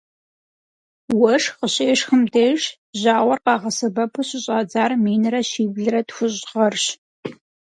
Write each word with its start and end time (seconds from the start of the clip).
Уэшх 1.19 1.51
къыщешхым 1.59 2.21
деж 2.33 2.61
жьауэр 2.99 3.39
къагъэсэбэпу 3.45 4.25
щыщӏадзар 4.27 4.91
минрэ 5.03 5.41
щиблрэ 5.49 6.01
тхущӏ 6.07 6.45
гъэрщ. 6.51 6.85